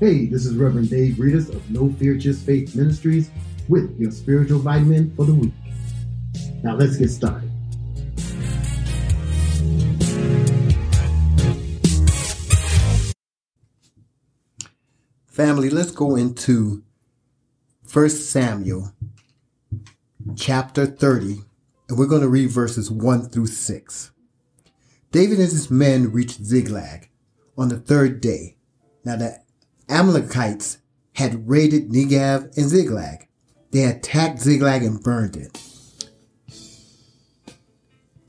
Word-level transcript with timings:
Hey, 0.00 0.26
this 0.26 0.46
is 0.46 0.54
Reverend 0.54 0.90
Dave 0.90 1.14
Reedus 1.14 1.48
of 1.52 1.68
No 1.72 1.90
Fear 1.94 2.14
Just 2.18 2.46
Faith 2.46 2.76
Ministries 2.76 3.30
with 3.68 3.98
your 3.98 4.12
spiritual 4.12 4.60
vitamin 4.60 5.12
for 5.16 5.24
the 5.24 5.34
week. 5.34 5.52
Now 6.62 6.76
let's 6.76 6.96
get 6.96 7.08
started. 7.08 7.50
Family, 15.26 15.68
let's 15.68 15.90
go 15.90 16.14
into 16.14 16.84
1 17.92 18.08
Samuel 18.10 18.92
chapter 20.36 20.86
30, 20.86 21.40
and 21.88 21.98
we're 21.98 22.06
going 22.06 22.22
to 22.22 22.28
read 22.28 22.50
verses 22.50 22.88
1 22.88 23.30
through 23.30 23.46
6. 23.46 24.12
David 25.10 25.40
and 25.40 25.50
his 25.50 25.72
men 25.72 26.12
reached 26.12 26.44
Ziklag 26.44 27.08
on 27.56 27.68
the 27.68 27.78
third 27.78 28.20
day. 28.20 28.54
Now 29.04 29.16
the 29.16 29.47
Amalekites 29.88 30.78
had 31.14 31.48
raided 31.48 31.90
Negev 31.90 32.56
and 32.56 32.68
Ziklag. 32.68 33.26
They 33.70 33.84
attacked 33.84 34.40
Ziklag 34.40 34.82
and 34.82 35.02
burned 35.02 35.36
it. 35.36 35.60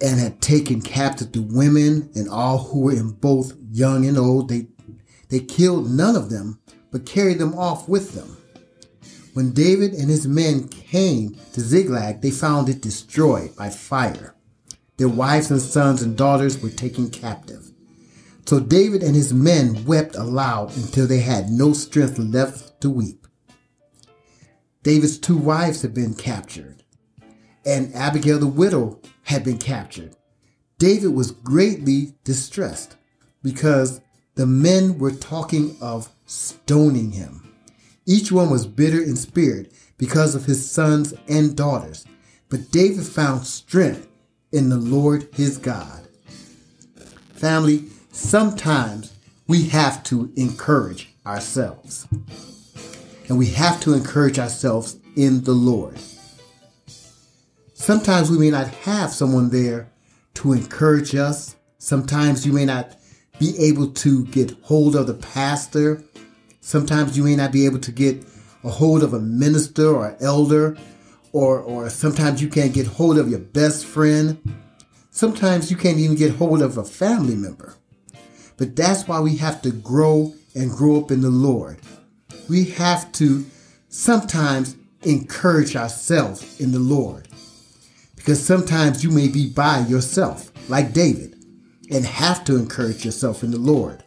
And 0.00 0.20
had 0.20 0.40
taken 0.40 0.80
captive 0.80 1.32
the 1.32 1.42
women 1.42 2.10
and 2.14 2.28
all 2.28 2.58
who 2.58 2.80
were 2.80 2.92
in 2.92 3.10
both 3.10 3.54
young 3.70 4.06
and 4.06 4.16
old. 4.16 4.48
They, 4.48 4.68
they 5.28 5.40
killed 5.40 5.90
none 5.90 6.14
of 6.16 6.30
them, 6.30 6.60
but 6.92 7.04
carried 7.04 7.38
them 7.38 7.54
off 7.54 7.88
with 7.88 8.14
them. 8.14 8.36
When 9.34 9.52
David 9.52 9.92
and 9.92 10.08
his 10.08 10.26
men 10.26 10.68
came 10.68 11.36
to 11.52 11.60
Ziklag, 11.60 12.22
they 12.22 12.30
found 12.30 12.68
it 12.68 12.80
destroyed 12.80 13.54
by 13.56 13.70
fire. 13.70 14.34
Their 14.96 15.08
wives 15.08 15.50
and 15.50 15.60
sons 15.60 16.02
and 16.02 16.16
daughters 16.16 16.60
were 16.60 16.70
taken 16.70 17.10
captive. 17.10 17.70
So 18.48 18.60
David 18.60 19.02
and 19.02 19.14
his 19.14 19.34
men 19.34 19.84
wept 19.84 20.16
aloud 20.16 20.74
until 20.74 21.06
they 21.06 21.20
had 21.20 21.50
no 21.50 21.74
strength 21.74 22.18
left 22.18 22.80
to 22.80 22.88
weep. 22.88 23.26
David's 24.82 25.18
two 25.18 25.36
wives 25.36 25.82
had 25.82 25.92
been 25.92 26.14
captured, 26.14 26.82
and 27.66 27.94
Abigail 27.94 28.38
the 28.38 28.46
widow 28.46 29.00
had 29.24 29.44
been 29.44 29.58
captured. 29.58 30.16
David 30.78 31.08
was 31.08 31.30
greatly 31.30 32.14
distressed 32.24 32.96
because 33.42 34.00
the 34.34 34.46
men 34.46 34.98
were 34.98 35.12
talking 35.12 35.76
of 35.82 36.08
stoning 36.24 37.10
him. 37.10 37.52
Each 38.06 38.32
one 38.32 38.48
was 38.48 38.66
bitter 38.66 39.02
in 39.02 39.16
spirit 39.16 39.74
because 39.98 40.34
of 40.34 40.46
his 40.46 40.70
sons 40.70 41.12
and 41.28 41.54
daughters, 41.54 42.06
but 42.48 42.70
David 42.70 43.04
found 43.04 43.46
strength 43.46 44.08
in 44.52 44.70
the 44.70 44.78
Lord 44.78 45.28
his 45.34 45.58
God. 45.58 46.08
Family, 47.34 47.84
sometimes 48.10 49.12
we 49.46 49.68
have 49.68 50.02
to 50.04 50.32
encourage 50.36 51.08
ourselves. 51.26 52.06
And 53.28 53.38
we 53.38 53.46
have 53.46 53.80
to 53.80 53.92
encourage 53.92 54.38
ourselves 54.38 54.96
in 55.16 55.44
the 55.44 55.52
Lord. 55.52 55.98
Sometimes 57.74 58.30
we 58.30 58.38
may 58.38 58.50
not 58.50 58.68
have 58.68 59.10
someone 59.10 59.50
there 59.50 59.90
to 60.34 60.52
encourage 60.52 61.14
us. 61.14 61.56
Sometimes 61.78 62.46
you 62.46 62.52
may 62.52 62.64
not 62.64 62.96
be 63.38 63.56
able 63.58 63.88
to 63.92 64.24
get 64.26 64.50
hold 64.62 64.96
of 64.96 65.06
the 65.06 65.14
pastor. 65.14 66.02
Sometimes 66.60 67.16
you 67.16 67.24
may 67.24 67.36
not 67.36 67.52
be 67.52 67.66
able 67.66 67.78
to 67.78 67.92
get 67.92 68.24
a 68.64 68.70
hold 68.70 69.02
of 69.02 69.14
a 69.14 69.20
minister 69.20 69.94
or 69.94 70.16
elder, 70.20 70.76
or, 71.32 71.60
or 71.60 71.88
sometimes 71.88 72.42
you 72.42 72.48
can't 72.48 72.72
get 72.72 72.86
hold 72.86 73.18
of 73.18 73.28
your 73.28 73.38
best 73.38 73.86
friend. 73.86 74.38
Sometimes 75.10 75.70
you 75.70 75.76
can't 75.76 75.98
even 75.98 76.16
get 76.16 76.34
hold 76.36 76.62
of 76.62 76.76
a 76.76 76.84
family 76.84 77.36
member. 77.36 77.74
But 78.58 78.76
that's 78.76 79.08
why 79.08 79.20
we 79.20 79.36
have 79.36 79.62
to 79.62 79.70
grow 79.70 80.34
and 80.54 80.70
grow 80.70 81.00
up 81.00 81.10
in 81.10 81.22
the 81.22 81.30
Lord. 81.30 81.78
We 82.48 82.64
have 82.64 83.10
to 83.12 83.46
sometimes 83.88 84.76
encourage 85.02 85.76
ourselves 85.76 86.60
in 86.60 86.72
the 86.72 86.78
Lord. 86.78 87.28
Because 88.16 88.44
sometimes 88.44 89.02
you 89.04 89.10
may 89.10 89.28
be 89.28 89.48
by 89.48 89.80
yourself, 89.80 90.52
like 90.68 90.92
David, 90.92 91.36
and 91.90 92.04
have 92.04 92.44
to 92.44 92.56
encourage 92.56 93.04
yourself 93.04 93.42
in 93.42 93.52
the 93.52 93.58
Lord. 93.58 94.02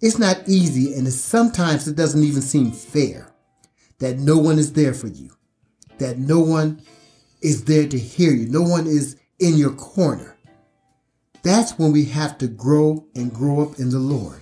It's 0.00 0.18
not 0.18 0.48
easy, 0.48 0.94
and 0.94 1.12
sometimes 1.12 1.86
it 1.86 1.96
doesn't 1.96 2.22
even 2.22 2.42
seem 2.42 2.72
fair 2.72 3.28
that 3.98 4.18
no 4.18 4.38
one 4.38 4.58
is 4.58 4.72
there 4.72 4.94
for 4.94 5.08
you, 5.08 5.30
that 5.98 6.18
no 6.18 6.40
one 6.40 6.82
is 7.40 7.64
there 7.64 7.88
to 7.88 7.98
hear 7.98 8.32
you, 8.32 8.48
no 8.48 8.62
one 8.62 8.86
is 8.86 9.16
in 9.38 9.56
your 9.56 9.72
corner. 9.72 10.36
That's 11.42 11.78
when 11.78 11.92
we 11.92 12.06
have 12.06 12.38
to 12.38 12.46
grow 12.46 13.04
and 13.14 13.32
grow 13.32 13.62
up 13.62 13.78
in 13.78 13.90
the 13.90 13.98
Lord. 13.98 14.40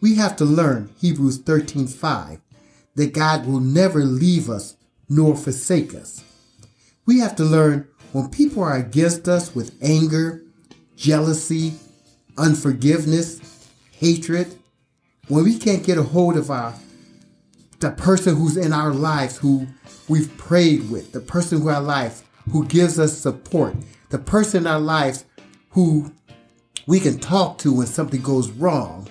We 0.00 0.16
have 0.16 0.36
to 0.36 0.44
learn 0.44 0.90
Hebrews 0.98 1.38
13:5 1.38 2.40
that 2.94 3.12
God 3.12 3.46
will 3.46 3.60
never 3.60 4.04
leave 4.04 4.48
us 4.48 4.76
nor 5.08 5.36
forsake 5.36 5.94
us. 5.94 6.22
We 7.06 7.18
have 7.20 7.34
to 7.36 7.44
learn 7.44 7.86
when 8.12 8.28
people 8.28 8.62
are 8.62 8.76
against 8.76 9.28
us 9.28 9.54
with 9.54 9.74
anger, 9.82 10.42
jealousy, 10.96 11.74
unforgiveness, 12.36 13.40
hatred, 13.92 14.56
when 15.28 15.44
we 15.44 15.58
can't 15.58 15.84
get 15.84 15.98
a 15.98 16.02
hold 16.02 16.36
of 16.36 16.50
our 16.50 16.74
the 17.80 17.90
person 17.90 18.36
who's 18.36 18.56
in 18.56 18.72
our 18.72 18.94
lives 18.94 19.38
who 19.38 19.66
we've 20.08 20.36
prayed 20.38 20.88
with, 20.88 21.10
the 21.10 21.20
person 21.20 21.60
who 21.60 21.68
our 21.68 21.82
life 21.82 22.22
who 22.52 22.64
gives 22.64 22.96
us 22.98 23.18
support, 23.18 23.74
the 24.10 24.18
person 24.18 24.62
in 24.62 24.66
our 24.68 24.80
lives 24.80 25.24
who 25.72 26.12
we 26.86 27.00
can 27.00 27.18
talk 27.18 27.58
to 27.58 27.72
when 27.74 27.86
something 27.86 28.22
goes 28.22 28.50
wrong, 28.50 29.08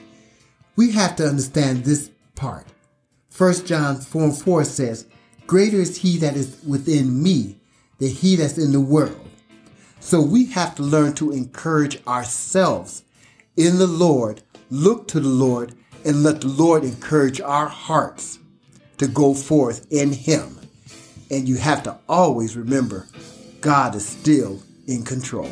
we 0.75 0.91
have 0.91 1.16
to 1.17 1.27
understand 1.27 1.83
this 1.83 2.09
part. 2.35 2.66
1 3.38 3.66
John 3.66 3.97
4 3.97 4.23
and 4.23 4.38
4 4.38 4.63
says, 4.63 5.05
Greater 5.47 5.77
is 5.77 5.97
he 5.97 6.17
that 6.17 6.35
is 6.35 6.57
within 6.66 7.21
me 7.21 7.57
than 8.00 8.09
he 8.09 8.35
that's 8.35 8.57
in 8.57 8.71
the 8.71 8.79
world. 8.79 9.27
So 10.00 10.21
we 10.21 10.45
have 10.47 10.75
to 10.75 10.83
learn 10.83 11.13
to 11.16 11.31
encourage 11.31 12.05
ourselves 12.07 13.03
in 13.55 13.77
the 13.77 13.88
Lord, 13.88 14.41
look 14.69 15.07
to 15.09 15.19
the 15.19 15.29
Lord, 15.29 15.75
and 16.03 16.23
let 16.23 16.41
the 16.41 16.47
Lord 16.47 16.83
encourage 16.83 17.39
our 17.41 17.67
hearts 17.67 18.39
to 18.97 19.07
go 19.07 19.33
forth 19.33 19.88
in 19.91 20.11
him. 20.11 20.57
And 21.29 21.47
you 21.47 21.57
have 21.57 21.83
to 21.83 21.97
always 22.09 22.57
remember 22.57 23.07
God 23.61 23.95
is 23.95 24.07
still 24.07 24.61
in 24.88 25.03
control. 25.03 25.50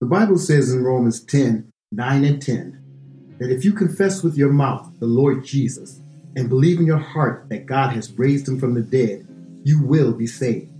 The 0.00 0.06
Bible 0.06 0.38
says 0.38 0.72
in 0.72 0.84
Romans 0.84 1.18
10 1.24 1.72
9 1.90 2.24
and 2.24 2.40
10 2.40 3.36
that 3.40 3.50
if 3.50 3.64
you 3.64 3.72
confess 3.72 4.22
with 4.22 4.36
your 4.36 4.52
mouth 4.52 4.88
the 5.00 5.06
Lord 5.06 5.44
Jesus 5.44 5.98
and 6.36 6.48
believe 6.48 6.78
in 6.78 6.86
your 6.86 6.98
heart 6.98 7.46
that 7.48 7.66
God 7.66 7.94
has 7.94 8.12
raised 8.12 8.46
him 8.46 8.60
from 8.60 8.74
the 8.74 8.80
dead, 8.80 9.26
you 9.64 9.82
will 9.82 10.12
be 10.12 10.28
saved. 10.28 10.70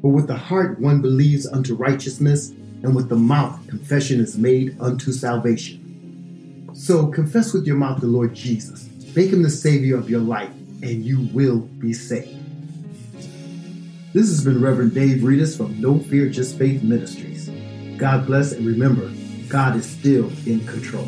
For 0.00 0.10
with 0.10 0.26
the 0.26 0.36
heart 0.36 0.80
one 0.80 1.02
believes 1.02 1.46
unto 1.46 1.74
righteousness, 1.74 2.48
and 2.48 2.96
with 2.96 3.10
the 3.10 3.16
mouth 3.16 3.60
confession 3.68 4.20
is 4.20 4.38
made 4.38 4.74
unto 4.80 5.12
salvation. 5.12 6.70
So 6.72 7.08
confess 7.08 7.52
with 7.52 7.66
your 7.66 7.76
mouth 7.76 8.00
the 8.00 8.06
Lord 8.06 8.32
Jesus, 8.32 8.88
make 9.14 9.30
him 9.30 9.42
the 9.42 9.50
Savior 9.50 9.98
of 9.98 10.08
your 10.08 10.20
life, 10.20 10.48
and 10.82 11.04
you 11.04 11.28
will 11.34 11.58
be 11.58 11.92
saved. 11.92 12.38
This 14.14 14.28
has 14.28 14.42
been 14.42 14.62
Reverend 14.62 14.94
Dave 14.94 15.18
Reedus 15.18 15.58
from 15.58 15.78
No 15.78 15.98
Fear 15.98 16.30
Just 16.30 16.56
Faith 16.56 16.82
Ministries. 16.82 17.50
God 18.02 18.26
bless 18.26 18.50
and 18.50 18.66
remember, 18.66 19.12
God 19.48 19.76
is 19.76 19.88
still 19.88 20.28
in 20.44 20.66
control. 20.66 21.06